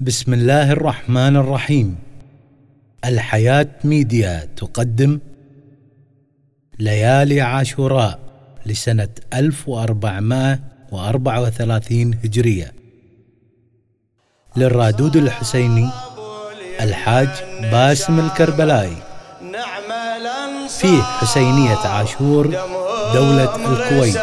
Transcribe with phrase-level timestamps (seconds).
[0.00, 1.96] بسم الله الرحمن الرحيم.
[3.04, 5.18] الحياة ميديا تقدم.
[6.78, 8.18] ليالي عاشوراء
[8.66, 12.72] لسنة 1434 هجرية.
[14.56, 15.90] للرادود الحسيني
[16.80, 17.28] الحاج
[17.62, 18.96] باسم الكربلائي
[20.68, 22.46] في حسينية عاشور
[23.14, 24.18] دولة الكويت.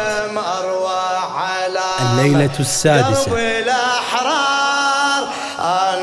[2.02, 3.52] الليلة السادسة.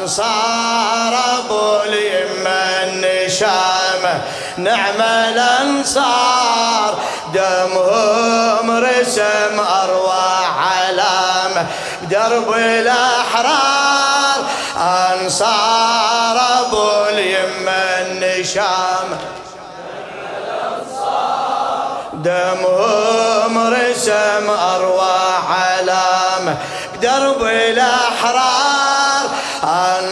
[0.10, 4.22] أنصار أبو اليمة النشامة
[4.58, 7.00] نعم الأنصار
[7.34, 11.66] دمهم رسم أرواح علامة
[12.02, 14.46] بدرب الأحرار
[14.78, 19.18] أنصار أبو اليمة النشامة
[22.14, 26.58] دمهم رسم أرواح علامة
[26.94, 28.69] بدرب الأحرار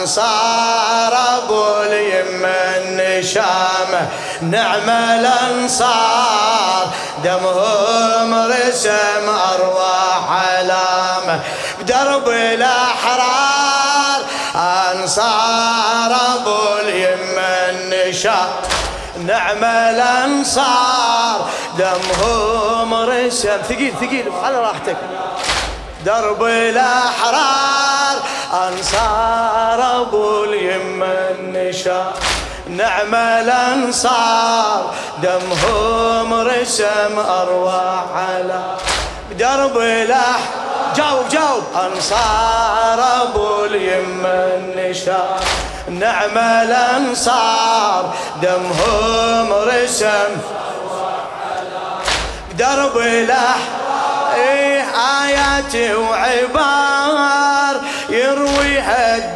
[0.08, 4.08] أنصار أبو اليمة النشامة
[4.40, 6.88] نعم الأنصار.
[7.24, 11.40] دمهم رسم أرواح علامة
[11.80, 14.20] بدرب الأحرار
[14.56, 18.48] أنصار أبو اليمة النشامة
[19.26, 21.48] نعم الأنصار.
[21.78, 23.48] دمهم رسم.
[23.68, 24.96] ثقيل ثقيل على راحتك.
[26.04, 27.87] درب الأحرار.
[28.52, 32.12] أنصار أبو اليمة النشا
[32.68, 38.62] نعم الأنصار دمهم رسم أرواح على
[39.38, 41.62] درب الأحرار جاوب جاوب.
[41.76, 45.36] أنصار أبو اليمة النشا
[45.88, 50.30] نعم الأنصار دمهم رسم
[52.58, 54.84] درب الأحرار إيه
[55.24, 56.78] آيات وعبار
[57.18, 57.67] يرويها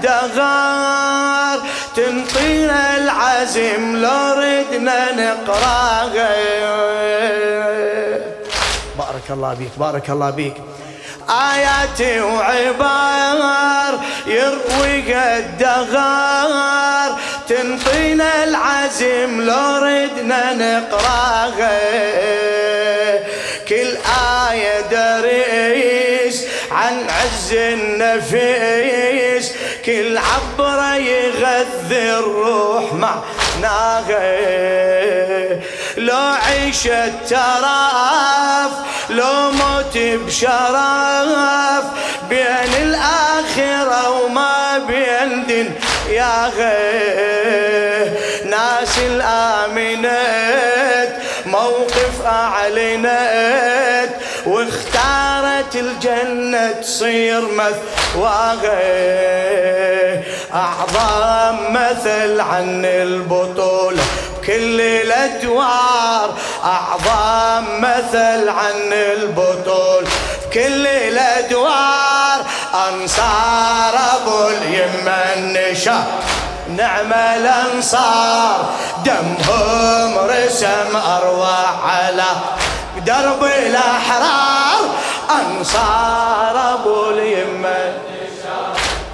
[0.04, 1.62] الدغار
[1.96, 6.34] تنطينا العزم لو ردنا نقراها
[8.98, 10.54] بارك الله بيك بارك الله بيك
[11.30, 17.18] آيات وعبار يرويها الدغار.
[17.48, 21.80] تنطينا العزم لو ردنا نقراها
[23.68, 23.96] كل
[24.50, 28.82] آية دريس عن عز النفيس
[29.84, 34.38] كل عبرة يغذي الروح معناها
[35.96, 38.70] لو عيش التراف
[39.10, 41.84] لو موت بشرف
[42.28, 45.74] بين الآخرة وما بين دين
[46.08, 48.12] يا غير
[48.44, 50.71] ناس الآمنات
[51.52, 54.10] موقف أعلنت
[54.46, 58.82] واختارت الجنة تصير مثواها.
[60.54, 64.02] أعظم مثل عن البطولة
[64.46, 66.34] كل الأدوار.
[66.64, 70.04] أعظم مثل عن البطول
[70.52, 72.46] كل الأدوار.
[72.74, 76.04] أنصار أبو اليمة النشا
[76.76, 78.70] نعم الأنصار
[79.04, 82.24] دمهم رسم أرواح على
[83.06, 84.80] درب الأحرار.
[85.30, 87.92] أنصار أبو اليمة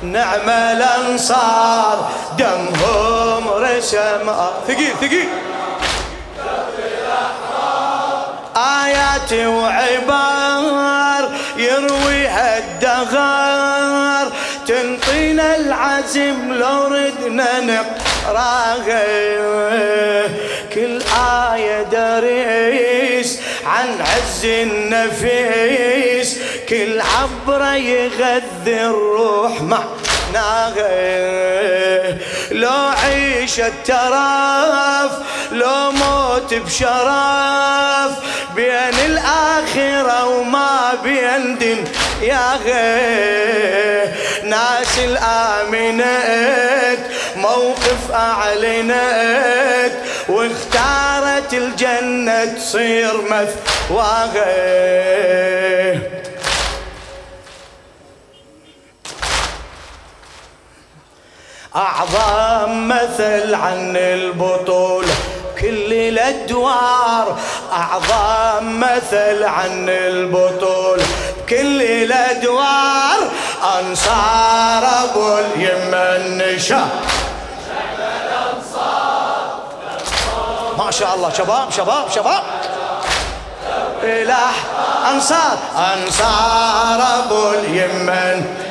[0.02, 4.32] نعم الأنصار دمهم رسم
[4.68, 5.28] ثقيل ثقيل.
[8.56, 14.32] آيات وعبار يرويها الدغار.
[15.38, 19.04] تنطينا العزم لو ردنا نقراها
[20.74, 21.02] كل
[21.52, 26.38] آية دريس عن عز النفيس.
[26.68, 30.88] كل عبرة يغذي الروح معناها
[32.50, 35.10] لو عيش التراف
[35.52, 38.12] لو موت بشرف.
[38.54, 41.84] بين الآخرة وما بين دين
[42.22, 44.14] يا غير.
[44.44, 47.00] ناس الآمنت
[47.36, 49.92] موقف أعلنت.
[50.28, 54.48] واختارت الجنة تصير مثواها
[61.78, 65.14] أعظم مثل عن البطولة
[65.60, 67.36] كل الأدوار.
[67.72, 71.06] أعظم مثل عن البطولة
[71.48, 73.18] كل الأدوار.
[73.78, 76.88] أنصار أبو اليمة النشا
[80.78, 82.42] ما شاء الله شباب شباب شباب.
[84.02, 84.50] إله
[85.10, 85.58] أنصار.
[85.76, 88.67] أنصار أبو اليمن.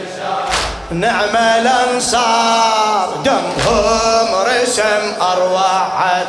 [0.91, 6.23] نعم الأنصار دمهم رسم أرواح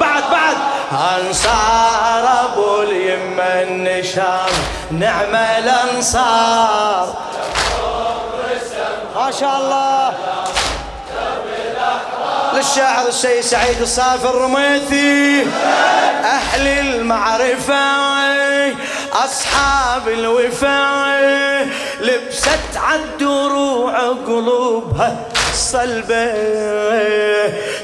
[0.00, 0.56] بعد بعد.
[0.92, 4.48] أنصار أبو اليمة النشام
[4.90, 7.14] نعم الأنصار.
[9.16, 10.14] ما شاء الله.
[12.54, 15.46] للشاعر السيد سعيد الصافي الرميثي.
[16.24, 17.84] أهل المعرفة
[19.12, 21.68] أصحاب الوفاء.
[22.00, 26.32] لبست عالدروع قلوبها صلبة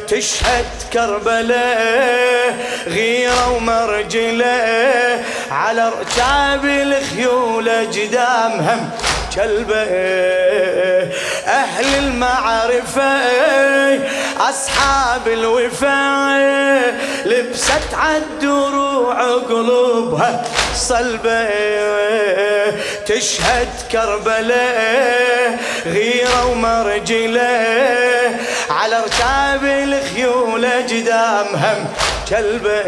[0.09, 2.57] تشهد كربلاء
[2.87, 8.91] غيرة ومرجلة على ركاب الخيول قدام
[9.33, 9.83] هم كلبة
[11.47, 13.21] أهل المعرفة
[14.41, 16.95] أصحاب الوفاء
[17.25, 20.45] لبست عالدروع قلوبها
[20.75, 21.49] صلبة
[23.07, 27.81] تشهد كربلاء غيرة ومرجلة
[28.71, 31.89] على ارتاب الخيول قدام هم
[32.29, 32.83] كلبة.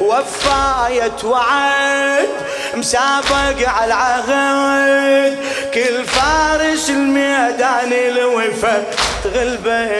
[0.00, 2.28] وفاية وعد
[2.74, 5.38] مسابق على العهد
[5.74, 8.84] كل فارس الميدان الوفا
[9.24, 9.90] تغلبه.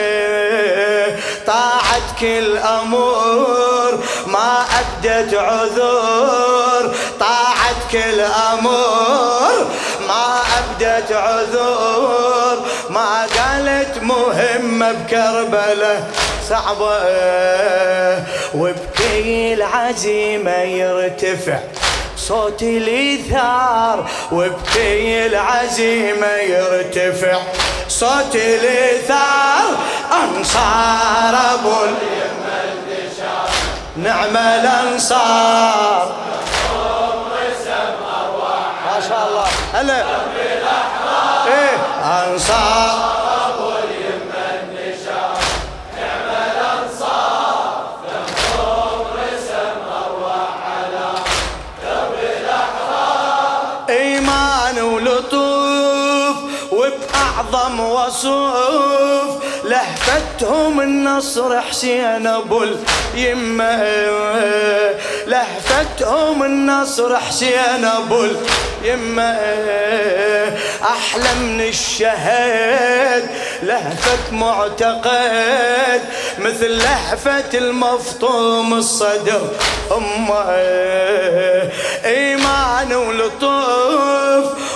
[1.47, 6.95] طاعت كل أمور ما أبدت عذور.
[7.19, 9.67] طاعت كل أمور
[10.07, 12.65] ما أبدت عذور.
[12.89, 16.03] ما قالت مهمه بكربلة
[16.49, 16.99] صعبة.
[18.53, 21.59] وبكي العزيمه يرتفع.
[22.27, 27.37] صوت الإيثار وبكي العزيمة يرتفع.
[27.87, 29.63] صوت الإيثار
[30.11, 31.75] أنصار أبو
[33.97, 36.15] نعم الأنصار.
[38.85, 39.45] ما شاء الله.
[39.73, 40.03] هلا.
[41.47, 43.13] إيه أنصار.
[57.63, 63.83] أعظم وصوف لهفتهم النصر حسين أبو اليمة.
[65.27, 68.25] لهفتهم النصر حسين أبو
[68.83, 69.39] اليمة.
[70.83, 73.29] أحلى من الشهد
[73.63, 76.01] لهفة معتقد
[76.39, 79.47] مثل لهفة المفطوم الصدر.
[79.91, 80.51] أمة
[82.05, 84.22] إيمان ولطوف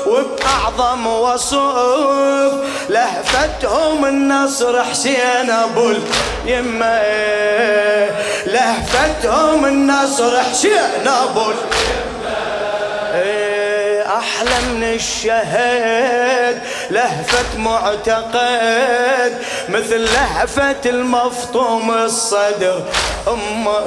[0.08, 2.54] وبأعظم وصوف
[2.90, 5.92] لهفتهم النصر حسين أبو
[6.46, 7.02] اليمة.
[8.46, 11.52] لهفتهم النصر حسين أبو
[14.08, 22.84] أحلى من الشهد لهفة معتقد مثل لهفة المفطوم الصدر
[23.28, 23.84] أمه.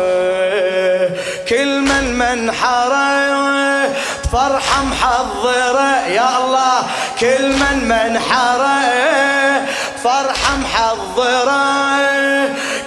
[1.49, 3.31] كل من من حرى
[4.32, 6.82] فرحة محضرة يا الله
[7.21, 8.81] كل من من حرى
[10.05, 11.61] فرحة محضرة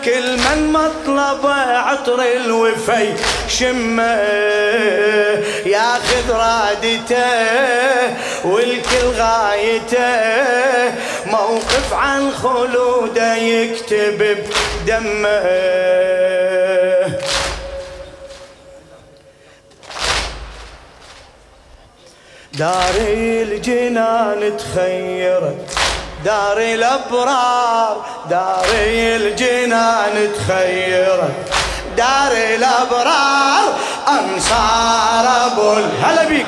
[0.06, 3.13] كل من مطلب عطر الوفي
[3.48, 4.18] شمة.
[5.66, 7.24] ياخذ رادته
[8.44, 10.94] والكل غايته
[11.25, 14.38] موقف عن خلوده يكتب
[14.86, 15.44] بدمه.
[22.57, 25.72] دار الجنان تخيرت
[26.25, 31.33] دار الأبرار دار الجنان تخيرت.
[31.98, 33.74] دار الأبرار
[34.07, 35.69] أنصار أبو
[36.03, 36.45] هلا بيك.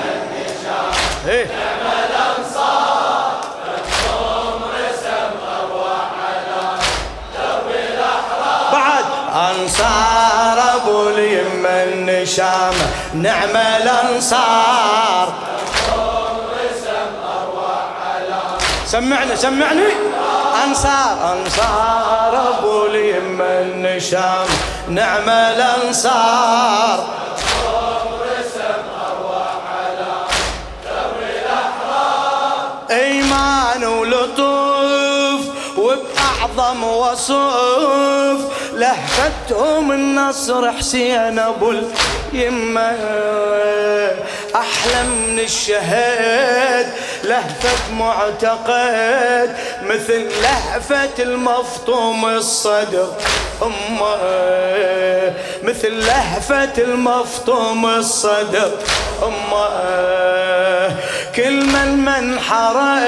[8.74, 15.34] بعد أنصار أبو اليمه النشامه نعم الأنصار.
[18.86, 19.88] سمعني سمعني
[20.64, 21.34] أنصار.
[21.34, 24.48] أنصار أبو اليم النشام
[24.88, 27.06] نعم الأنصار.
[32.92, 35.42] إيمان ولطوف
[35.78, 38.42] وبأعظم وصوف
[38.74, 41.72] لهفتهم النصر حسين أبو
[42.34, 42.92] اليمة
[44.56, 46.94] أحلى من الشهد
[47.26, 53.14] لهفة معتقد مثل لهفة المفطوم الصدر.
[53.64, 54.18] أمه
[55.64, 58.72] مثل لهفة المفطوم الصدر.
[59.24, 60.96] أمه
[61.36, 63.00] كل من منحرة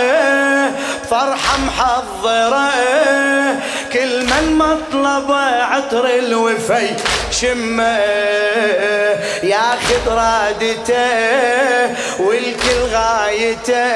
[1.10, 2.72] فرحة محضرة.
[3.94, 5.32] كل من مطلب
[5.72, 6.90] عطر الوفي.
[7.32, 7.98] شمة
[9.44, 11.08] ياخذ رادته
[12.20, 13.88] والكل غايته.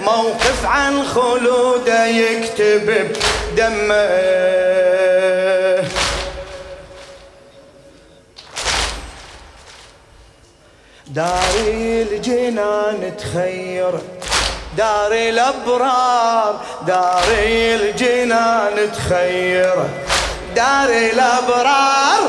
[0.00, 3.10] موقف عن خلوده يكتب
[3.52, 4.36] بدمه.
[11.06, 14.00] داري الجنان تخير
[14.76, 19.74] داري الأبرار داري الجنان تخير.
[20.56, 22.20] داري الأبرار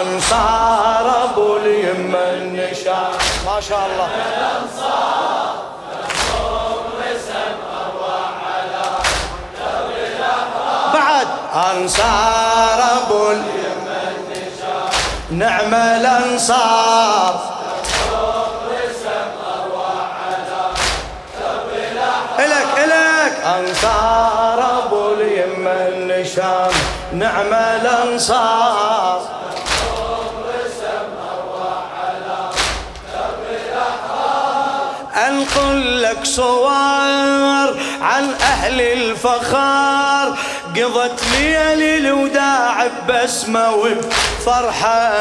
[0.00, 3.12] أنصار أبو اليمه النشان
[3.46, 4.08] ما شاء الله.
[10.94, 14.88] بعد أنصار أبو اليمه النشان
[15.30, 17.56] نعم الأنصار.
[23.46, 26.75] أنصار أبو اليمة النشام
[27.16, 29.20] نعم الأنصار.
[35.28, 40.38] أنقل لك صور عن أهل الفخار.
[40.76, 45.12] قضت ليالي الوداع ببسمة وبفرحة.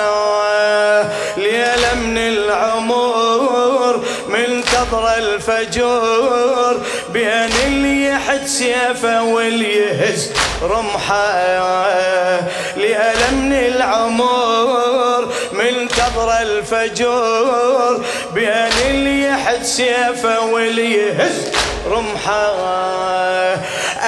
[1.38, 6.82] ليلة من العمر من كثر الفجور.
[7.16, 10.32] بين اللي يحد سيفه واللي يهز
[10.64, 12.40] رمحه.
[12.78, 18.06] ليلة من العمر من كثر الفجور.
[18.34, 21.52] بين اللي يحد سيفه واللي يهز
[21.88, 22.56] رمحه.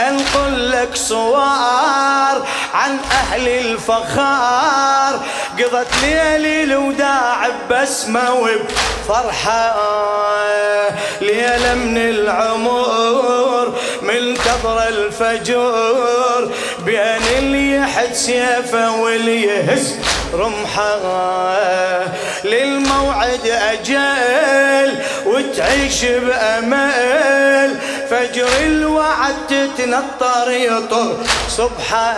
[0.07, 5.19] أنقل لك صوار عن أهل الفخار.
[5.59, 9.75] قضت ليلي الوداع ببسمة وبفرحة.
[11.21, 16.51] ليلة من العمر من كثر الفجور.
[16.85, 19.95] بين اللي يحد سيفه واللي يهز
[20.33, 20.97] رمحة.
[22.43, 27.79] للموعد أجل وتعيش بأمل.
[28.09, 31.17] فجر الوعد تتنطر يطر
[31.49, 32.17] صبحه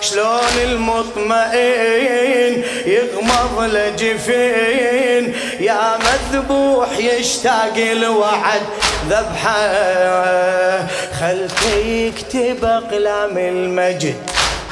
[0.00, 5.34] شلون المطمئن يغمض لجفين.
[5.60, 8.62] يا مذبوح يشتاق الوعد
[9.08, 10.86] ذبحه
[11.20, 14.16] خلته يكتب أقلام المجد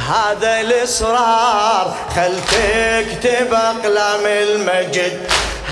[0.09, 1.97] هذا الإصرار.
[2.17, 5.21] خلته يكتب أقلام المجد.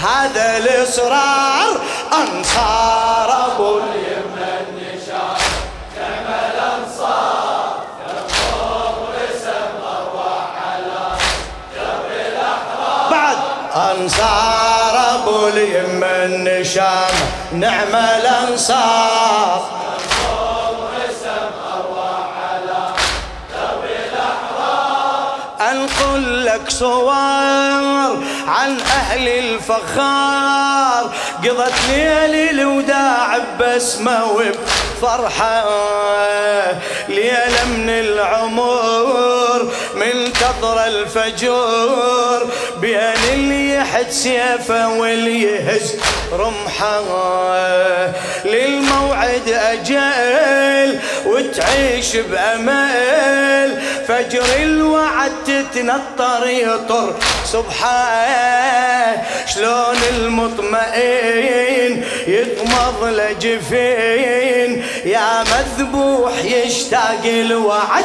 [0.03, 1.81] هذا الإصرار
[2.13, 5.41] أنصار أبو اليمن نشان
[5.97, 7.71] نعم الانصار
[13.11, 13.37] بعد
[13.75, 17.15] أنصار أبو اليمن نشان
[17.53, 19.80] نعم الأنصار.
[26.19, 27.11] لك صور
[28.49, 31.15] عن أهل الفخار.
[31.45, 35.65] قضت ليلي الوداع ببسمه وبفرحه.
[37.09, 42.51] ليلة من العمر من كثر الفجور.
[42.81, 45.95] بين اللي يحد سيفه واللي يهز
[46.33, 47.05] رمحه.
[48.45, 53.83] للموعد أجل وتعيش بأمل.
[54.09, 57.15] فجر الوعد تتنطر يطر
[57.45, 59.17] سبحان
[59.55, 68.05] شلون المطمئن يغمض لجفين يا مذبوح يشتاق الوعد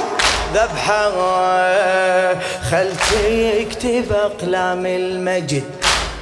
[0.54, 1.16] ذبحه.
[2.72, 5.64] خل تكتب أقلام المجد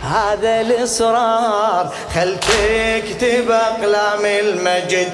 [0.04, 1.94] هذا الإصرار.
[2.16, 5.12] خل تكتب أقلام المجد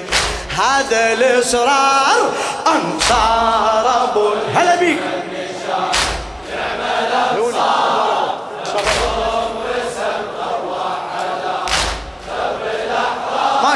[0.58, 2.32] هذا الإصرار.
[2.68, 5.00] أنصار أبو هلا بيك.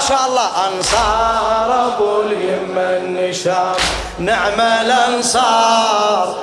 [0.08, 0.48] شاء الله.
[0.68, 3.76] أنصار أبو اليمه النشام
[4.20, 6.36] نعم الأنصار.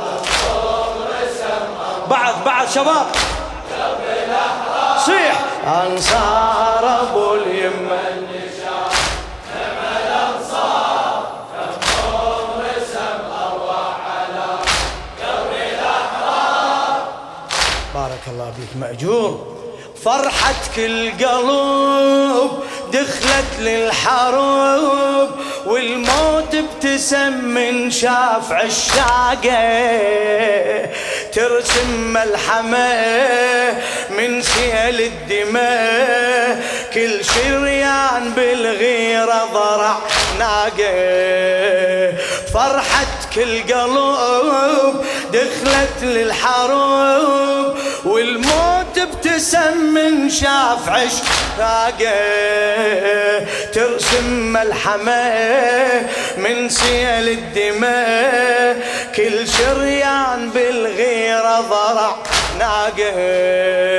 [2.10, 3.06] بعد بعد شباب.
[5.06, 5.36] صيح.
[5.66, 8.90] أنصار أبو اليمه النشام
[9.54, 11.22] نعم الأنصار.
[17.94, 19.30] بارك الله بك مأجور.
[20.04, 22.50] فرحتك القلب
[22.92, 25.30] دخلت للحروب
[25.66, 30.10] والموت ابتسم من شاف عشاقه
[31.32, 32.90] ترسم ملحمة
[34.10, 36.62] من سيل الدماء.
[36.94, 39.98] كل شريان بالغيرة ضرع
[40.38, 42.12] ناقة.
[42.54, 48.69] فرحة كل قلوب دخلت للحروب والموت
[49.02, 52.20] ابتسم من شاف عشقاقه
[53.74, 55.32] ترسم ملحمة
[56.36, 58.76] من سيل الدماء.
[59.16, 62.16] كل شريان بالغيرة ضرع
[62.58, 63.89] ناقة.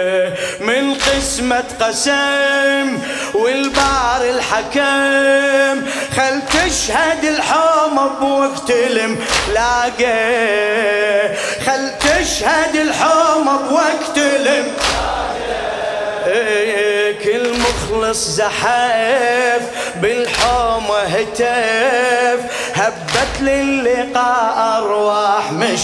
[1.39, 3.00] من قسمة قسم
[3.33, 5.88] والبار الحكم.
[6.15, 10.07] خل تشهد الحومة بوقت الملاقه
[11.65, 14.71] خل تشهد الحومة بوقت الملاقه
[17.23, 19.61] كل مخلص زحف
[19.95, 22.39] بالحومة هتف.
[22.75, 25.79] هبت للقاء أرواح مش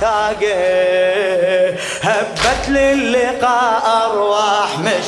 [0.00, 1.76] تاقه.
[2.02, 5.04] هبت للقاء أرواح مش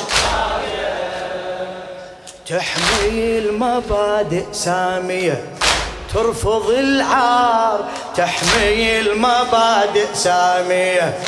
[2.48, 5.44] تحمي المبادئ سامية
[6.14, 7.84] ترفض العار.
[8.16, 11.18] تحمي المبادئ سامية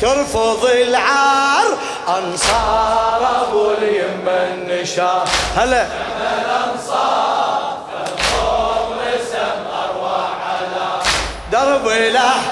[0.00, 1.66] ترفض العار.
[2.08, 5.86] أنصار أبو اليمة النشار هلا.
[5.86, 7.72] الأنصار
[11.52, 12.51] درب له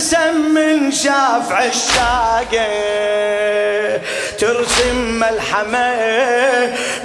[0.00, 2.66] ابتسم من شاف عشاقه
[4.38, 5.96] ترسم ملحمة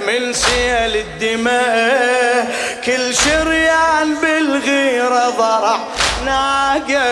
[0.06, 2.46] من سيل الدماء.
[2.86, 5.78] كل شريان بالغيرة ضرع
[6.26, 7.04] ناقة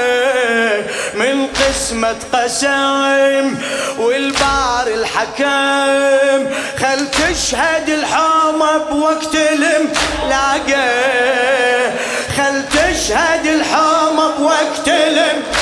[1.14, 3.55] من قسمة قسم
[3.99, 6.47] والبار الحكم.
[6.81, 10.85] خل تشهد الحومة بوقت الملاقه
[12.37, 15.54] خل تشهد الحومة بوقت الملاقه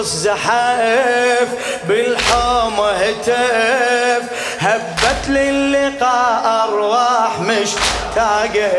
[0.00, 1.48] مخلص زحف
[1.88, 4.22] بالحومة هتف.
[4.58, 8.70] هبت للقاء أرواح مشتاقة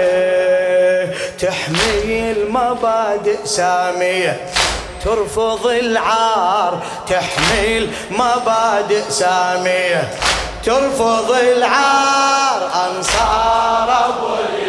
[1.40, 4.48] تحمي المبادئ سامية
[5.06, 6.80] ترفض العار.
[7.10, 10.10] تحمي المبادئ سامية
[10.66, 12.62] ترفض العار.
[12.88, 14.61] أنصار أبو